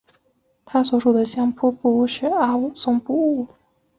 [0.65, 3.47] 他所属的相扑部屋是阿武松部屋。